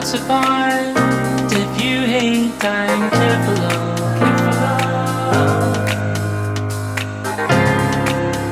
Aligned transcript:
What's 0.00 0.12
the 0.12 0.18
point 0.20 0.96
if 1.52 1.84
you 1.84 2.00
hate 2.06 2.58
dying 2.58 3.10
careful 3.10 3.60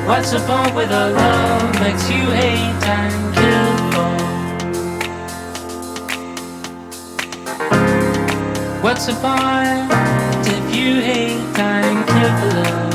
What's 0.07 0.29
the 0.29 0.39
point 0.45 0.75
with 0.75 0.91
a 0.91 1.09
love? 1.09 1.73
Makes 1.81 2.07
you 2.11 2.29
hate 2.29 2.85
and 2.85 3.33
kill 3.33 3.75
for? 3.89 4.13
What's 8.83 9.07
the 9.07 9.13
point? 9.13 9.91
If 10.45 10.75
you 10.75 11.01
hate 11.01 11.51
dying 11.55 12.03
careful 12.05 12.89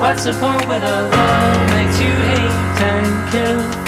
What's 0.00 0.22
the 0.22 0.32
point 0.34 0.68
with 0.68 0.84
a 0.84 1.08
love? 1.10 1.70
Makes 1.72 2.00
you 2.00 2.12
hate 2.12 2.80
and 2.80 3.32
kill? 3.32 3.87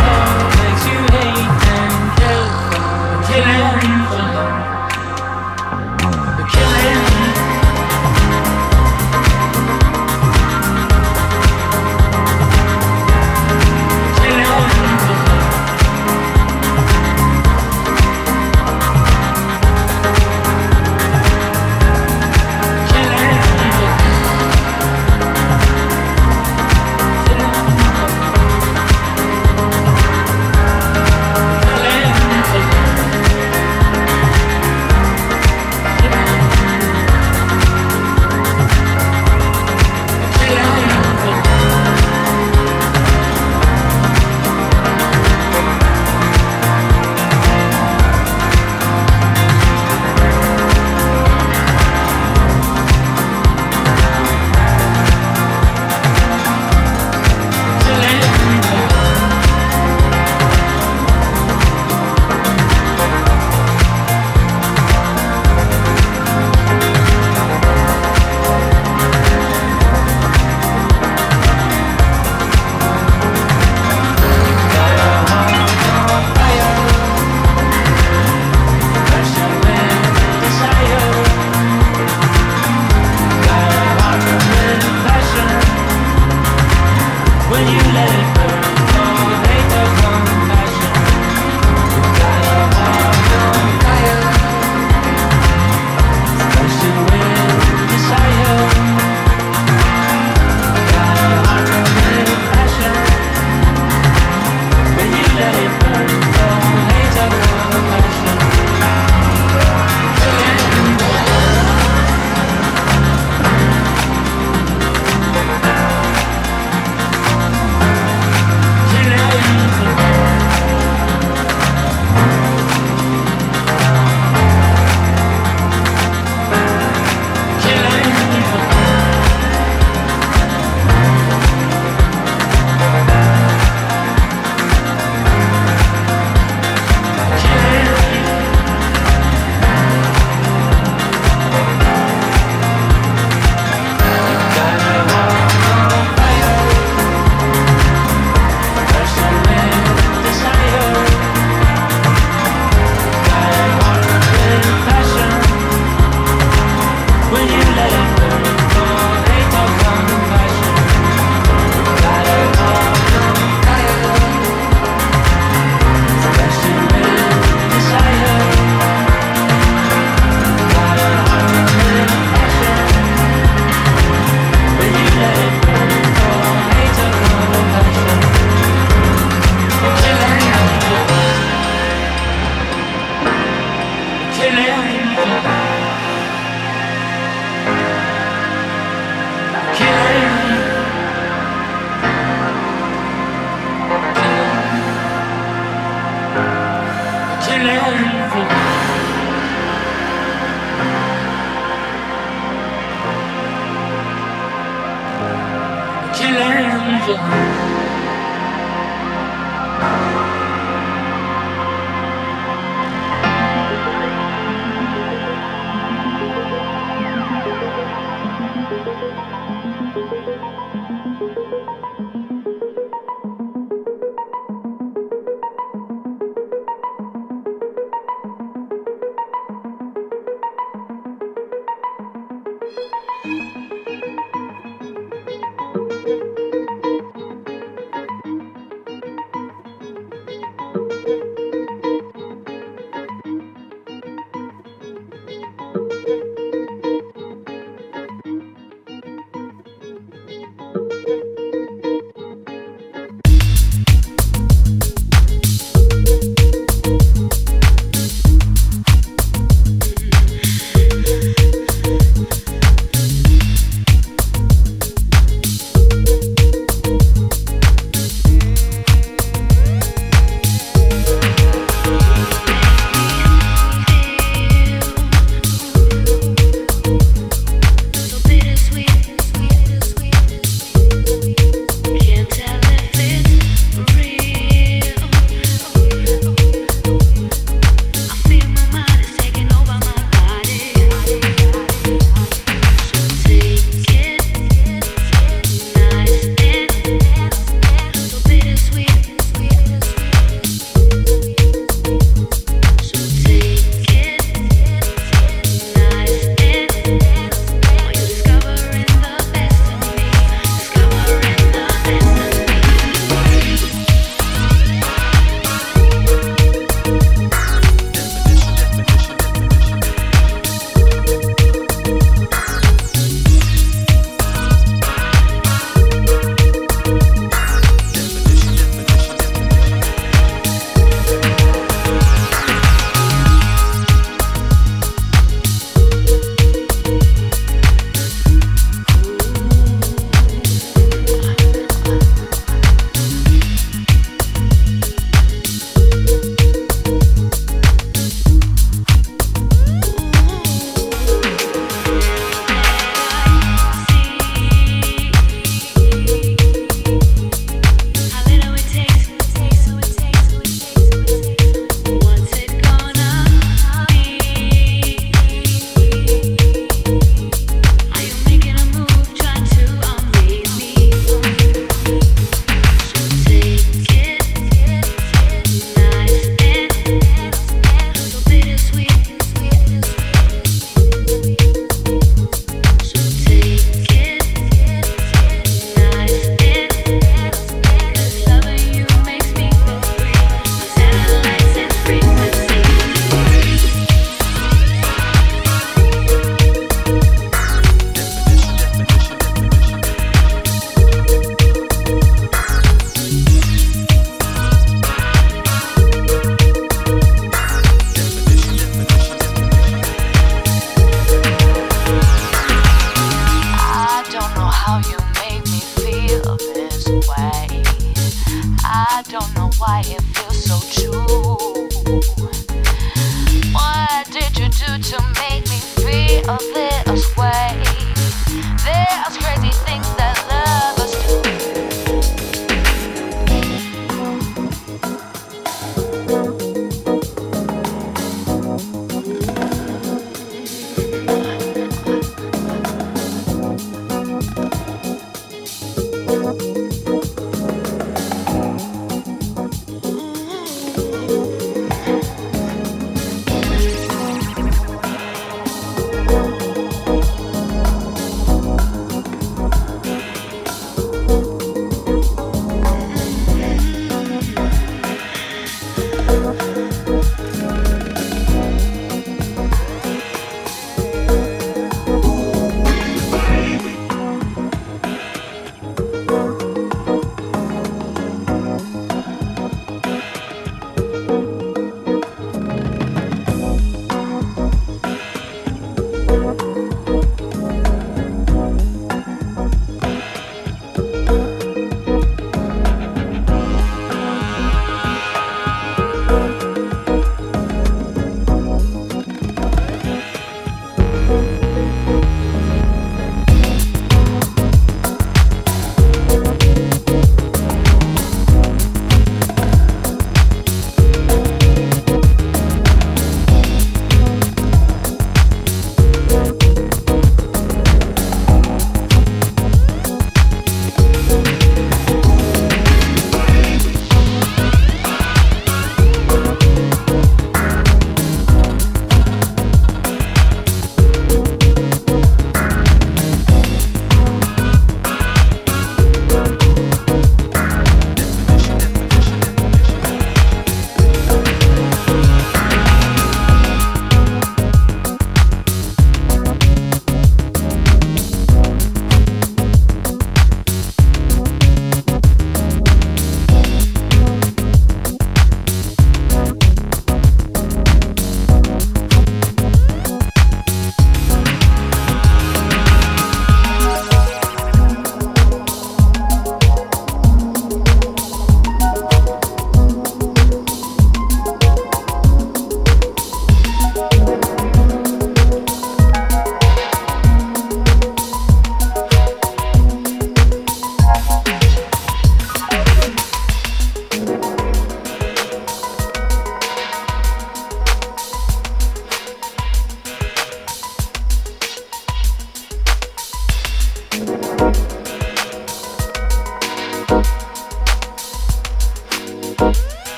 of 426.29 426.39
the 426.53 426.60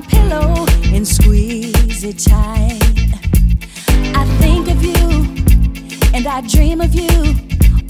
my 0.00 0.06
pillow 0.06 0.66
and 0.94 1.06
squeeze 1.06 2.04
it 2.04 2.18
tight. 2.18 2.78
I 4.14 4.24
think 4.40 4.68
of 4.68 4.84
you 4.84 5.08
and 6.14 6.26
I 6.26 6.40
dream 6.42 6.80
of 6.80 6.94
you 6.94 7.34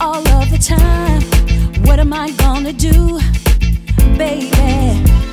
all 0.00 0.26
of 0.26 0.50
the 0.50 0.58
time. 0.58 1.22
What 1.84 1.98
am 2.00 2.12
I 2.12 2.30
gonna 2.30 2.72
do, 2.72 3.20
baby? 4.16 5.27